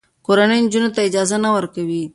کورنۍ 0.25 0.59
نجونو 0.65 0.89
ته 0.95 0.99
اجازه 1.09 1.35
نه 1.43 1.49
ورکوي. 1.55 2.03